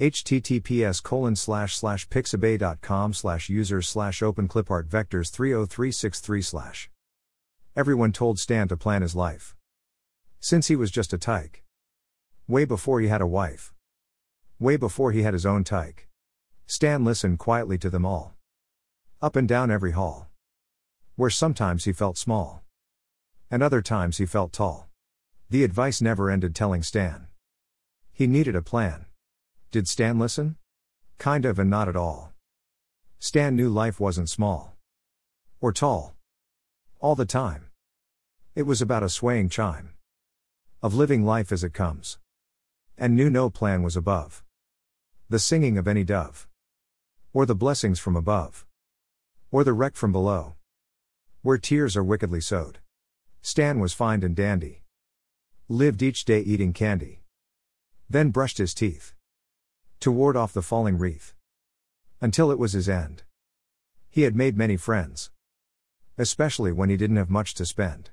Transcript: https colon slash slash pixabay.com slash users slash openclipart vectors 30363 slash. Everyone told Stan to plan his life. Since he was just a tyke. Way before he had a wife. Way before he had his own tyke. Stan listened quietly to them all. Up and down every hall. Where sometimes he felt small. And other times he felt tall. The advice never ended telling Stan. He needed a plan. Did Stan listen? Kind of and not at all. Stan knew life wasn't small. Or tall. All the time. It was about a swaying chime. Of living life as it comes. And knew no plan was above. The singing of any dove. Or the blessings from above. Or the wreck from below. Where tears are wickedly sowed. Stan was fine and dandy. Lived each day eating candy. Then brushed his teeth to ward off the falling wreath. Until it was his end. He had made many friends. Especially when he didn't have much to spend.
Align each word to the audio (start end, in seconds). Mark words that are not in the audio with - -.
https 0.00 1.02
colon 1.02 1.34
slash 1.34 1.76
slash 1.76 2.08
pixabay.com 2.08 3.12
slash 3.12 3.48
users 3.48 3.88
slash 3.88 4.20
openclipart 4.20 4.88
vectors 4.88 5.30
30363 5.30 6.40
slash. 6.42 6.90
Everyone 7.74 8.12
told 8.12 8.38
Stan 8.38 8.68
to 8.68 8.76
plan 8.76 9.02
his 9.02 9.16
life. 9.16 9.56
Since 10.38 10.68
he 10.68 10.76
was 10.76 10.92
just 10.92 11.12
a 11.12 11.18
tyke. 11.18 11.64
Way 12.46 12.64
before 12.64 13.00
he 13.00 13.08
had 13.08 13.20
a 13.20 13.26
wife. 13.26 13.74
Way 14.60 14.76
before 14.76 15.10
he 15.10 15.22
had 15.22 15.34
his 15.34 15.44
own 15.44 15.64
tyke. 15.64 16.08
Stan 16.66 17.04
listened 17.04 17.40
quietly 17.40 17.76
to 17.78 17.90
them 17.90 18.06
all. 18.06 18.36
Up 19.20 19.34
and 19.34 19.48
down 19.48 19.68
every 19.68 19.92
hall. 19.92 20.28
Where 21.16 21.30
sometimes 21.30 21.86
he 21.86 21.92
felt 21.92 22.16
small. 22.16 22.62
And 23.50 23.64
other 23.64 23.82
times 23.82 24.18
he 24.18 24.26
felt 24.26 24.52
tall. 24.52 24.88
The 25.50 25.64
advice 25.64 26.00
never 26.00 26.30
ended 26.30 26.54
telling 26.54 26.84
Stan. 26.84 27.26
He 28.12 28.28
needed 28.28 28.54
a 28.54 28.62
plan. 28.62 29.06
Did 29.70 29.86
Stan 29.86 30.18
listen? 30.18 30.56
Kind 31.18 31.44
of 31.44 31.58
and 31.58 31.68
not 31.68 31.90
at 31.90 31.96
all. 31.96 32.32
Stan 33.18 33.54
knew 33.54 33.68
life 33.68 34.00
wasn't 34.00 34.30
small. 34.30 34.78
Or 35.60 35.74
tall. 35.74 36.14
All 37.00 37.14
the 37.14 37.26
time. 37.26 37.68
It 38.54 38.62
was 38.62 38.80
about 38.80 39.02
a 39.02 39.10
swaying 39.10 39.50
chime. 39.50 39.90
Of 40.82 40.94
living 40.94 41.22
life 41.22 41.52
as 41.52 41.62
it 41.62 41.74
comes. 41.74 42.18
And 42.96 43.14
knew 43.14 43.28
no 43.28 43.50
plan 43.50 43.82
was 43.82 43.94
above. 43.94 44.42
The 45.28 45.38
singing 45.38 45.76
of 45.76 45.86
any 45.86 46.02
dove. 46.02 46.48
Or 47.34 47.44
the 47.44 47.54
blessings 47.54 48.00
from 48.00 48.16
above. 48.16 48.64
Or 49.50 49.64
the 49.64 49.74
wreck 49.74 49.96
from 49.96 50.12
below. 50.12 50.54
Where 51.42 51.58
tears 51.58 51.94
are 51.94 52.02
wickedly 52.02 52.40
sowed. 52.40 52.78
Stan 53.42 53.80
was 53.80 53.92
fine 53.92 54.22
and 54.22 54.34
dandy. 54.34 54.84
Lived 55.68 56.02
each 56.02 56.24
day 56.24 56.40
eating 56.40 56.72
candy. 56.72 57.20
Then 58.08 58.30
brushed 58.30 58.56
his 58.56 58.72
teeth 58.72 59.12
to 60.00 60.12
ward 60.12 60.36
off 60.36 60.52
the 60.52 60.62
falling 60.62 60.98
wreath. 60.98 61.34
Until 62.20 62.50
it 62.50 62.58
was 62.58 62.72
his 62.72 62.88
end. 62.88 63.22
He 64.10 64.22
had 64.22 64.36
made 64.36 64.56
many 64.56 64.76
friends. 64.76 65.30
Especially 66.16 66.72
when 66.72 66.90
he 66.90 66.96
didn't 66.96 67.16
have 67.16 67.30
much 67.30 67.54
to 67.54 67.66
spend. 67.66 68.10